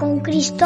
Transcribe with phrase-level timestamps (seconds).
[0.00, 0.64] con Cristo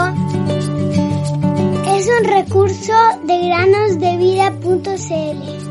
[1.88, 2.92] es un recurso
[3.24, 5.64] de granosdevida.cl.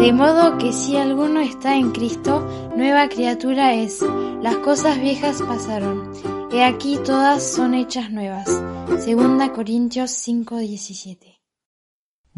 [0.00, 2.46] De modo que si alguno está en Cristo,
[2.76, 4.00] nueva criatura es.
[4.40, 6.12] Las cosas viejas pasaron.
[6.52, 8.48] He aquí todas son hechas nuevas.
[9.00, 11.37] Segunda Corintios 5:17.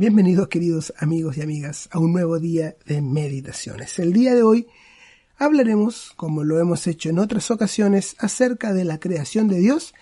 [0.01, 3.99] Bienvenidos queridos amigos y amigas a un nuevo día de meditaciones.
[3.99, 4.67] El día de hoy
[5.37, 9.93] hablaremos, como lo hemos hecho en otras ocasiones, acerca de la creación de Dios,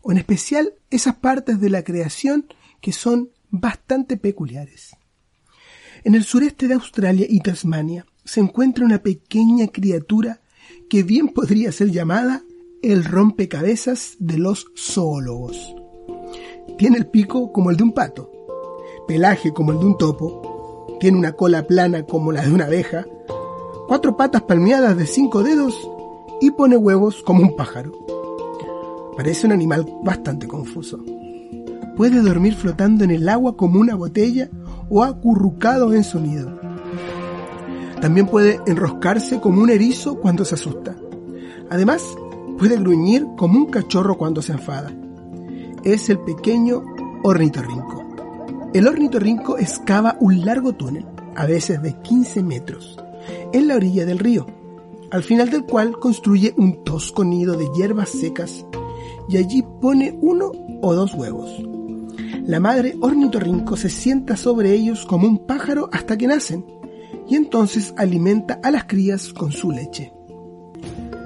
[0.00, 2.46] o en especial esas partes de la creación
[2.80, 4.94] que son bastante peculiares.
[6.04, 10.40] En el sureste de Australia y Tasmania se encuentra una pequeña criatura
[10.88, 12.44] que bien podría ser llamada
[12.80, 15.74] el rompecabezas de los zoólogos.
[16.78, 18.37] Tiene el pico como el de un pato,
[19.08, 23.06] pelaje como el de un topo, tiene una cola plana como la de una abeja,
[23.88, 25.90] cuatro patas palmeadas de cinco dedos
[26.40, 27.92] y pone huevos como un pájaro.
[29.16, 30.98] Parece un animal bastante confuso.
[31.96, 34.48] Puede dormir flotando en el agua como una botella
[34.90, 36.60] o acurrucado en su nido.
[38.00, 40.94] También puede enroscarse como un erizo cuando se asusta.
[41.70, 42.04] Además,
[42.58, 44.92] puede gruñir como un cachorro cuando se enfada.
[45.82, 46.84] Es el pequeño
[47.24, 48.07] ornitorrinco.
[48.74, 52.98] El ornitorrinco excava un largo túnel, a veces de 15 metros,
[53.54, 54.46] en la orilla del río,
[55.10, 58.66] al final del cual construye un tosco nido de hierbas secas
[59.30, 60.52] y allí pone uno
[60.82, 61.50] o dos huevos.
[62.44, 66.66] La madre ornitorrinco se sienta sobre ellos como un pájaro hasta que nacen
[67.26, 70.12] y entonces alimenta a las crías con su leche.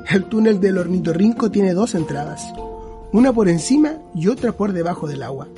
[0.08, 2.52] El túnel del ornitorrinco tiene dos entradas,
[3.12, 5.48] una por encima y otra por debajo del agua.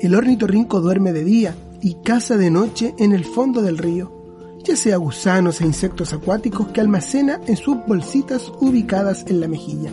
[0.00, 4.74] El ornitorrinco duerme de día y caza de noche en el fondo del río, ya
[4.74, 9.90] sea gusanos e insectos acuáticos que almacena en sus bolsitas ubicadas en la mejilla,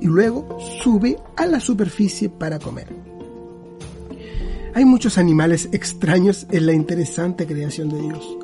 [0.00, 2.88] y luego sube a la superficie para comer.
[4.74, 8.36] Hay muchos animales extraños en la interesante creación de Dios.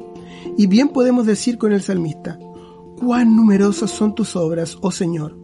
[0.56, 2.38] Y bien podemos decir con el salmista,
[2.97, 5.36] cuán numerosas son tus obras, oh Señor.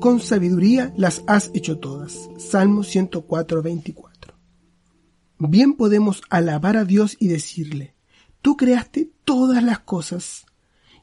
[0.00, 2.30] Con sabiduría las has hecho todas.
[2.38, 4.11] Salmo 104, 24.
[5.48, 7.94] Bien podemos alabar a Dios y decirle,
[8.42, 10.46] tú creaste todas las cosas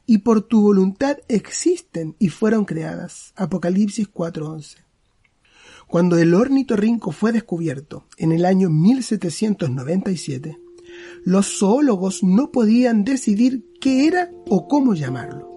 [0.06, 3.34] y por tu voluntad existen y fueron creadas.
[3.36, 4.78] Apocalipsis 4:11.
[5.86, 10.58] Cuando el ornitorrinco fue descubierto en el año 1797,
[11.22, 15.50] los zoólogos no podían decidir qué era o cómo llamarlo.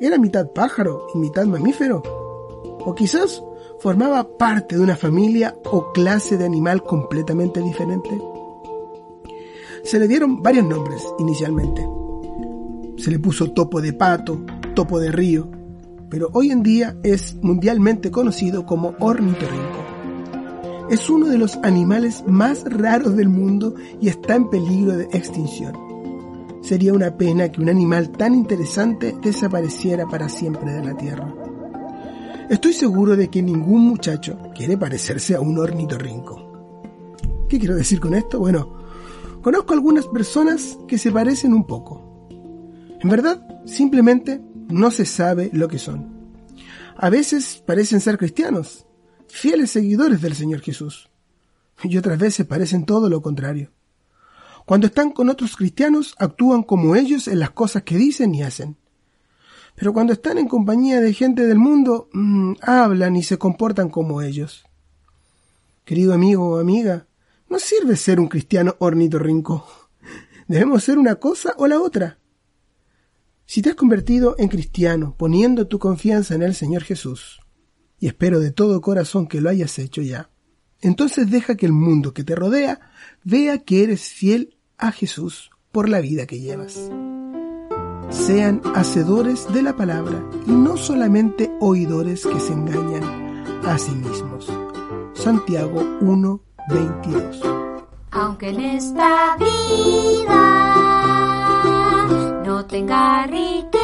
[0.00, 2.02] ¿Era mitad pájaro y mitad mamífero?
[2.04, 3.40] ¿O quizás
[3.80, 8.10] formaba parte de una familia o clase de animal completamente diferente?
[9.84, 11.86] Se le dieron varios nombres inicialmente.
[12.96, 14.44] Se le puso topo de pato,
[14.74, 15.48] topo de río,
[16.10, 19.84] pero hoy en día es mundialmente conocido como ornitorrinco.
[20.90, 25.74] Es uno de los animales más raros del mundo y está en peligro de extinción.
[26.62, 31.47] Sería una pena que un animal tan interesante desapareciera para siempre de la Tierra.
[32.48, 37.46] Estoy seguro de que ningún muchacho quiere parecerse a un ornitorrinco.
[37.46, 38.38] ¿Qué quiero decir con esto?
[38.38, 38.74] Bueno,
[39.42, 42.26] conozco algunas personas que se parecen un poco.
[43.00, 46.32] En verdad, simplemente no se sabe lo que son.
[46.96, 48.86] A veces parecen ser cristianos,
[49.26, 51.10] fieles seguidores del Señor Jesús,
[51.84, 53.72] y otras veces parecen todo lo contrario.
[54.64, 58.78] Cuando están con otros cristianos actúan como ellos en las cosas que dicen y hacen.
[59.78, 64.22] Pero cuando están en compañía de gente del mundo, mmm, hablan y se comportan como
[64.22, 64.64] ellos.
[65.84, 67.06] Querido amigo o amiga,
[67.48, 69.66] no sirve ser un cristiano ornitorrinco.
[70.48, 72.18] Debemos ser una cosa o la otra.
[73.46, 77.40] Si te has convertido en cristiano poniendo tu confianza en el Señor Jesús,
[78.00, 80.28] y espero de todo corazón que lo hayas hecho ya,
[80.80, 82.80] entonces deja que el mundo que te rodea
[83.22, 86.90] vea que eres fiel a Jesús por la vida que llevas.
[88.10, 93.04] Sean hacedores de la palabra y no solamente oidores que se engañan
[93.66, 94.50] a sí mismos.
[95.14, 96.40] Santiago 1,
[96.70, 97.42] 22.
[98.10, 100.68] Aunque en esta vida
[102.44, 103.77] no tenga riqueza,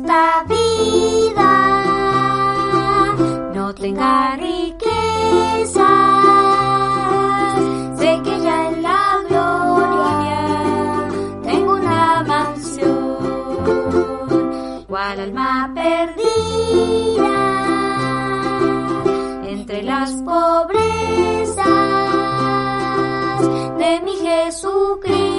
[0.00, 1.52] esta vida.
[3.54, 5.88] No tenga riqueza,
[7.96, 11.08] sé que ya en la gloria
[11.42, 13.16] tengo una mansión,
[14.88, 17.38] cual alma perdida
[19.48, 21.66] entre las pobrezas
[23.78, 25.29] de mi Jesucristo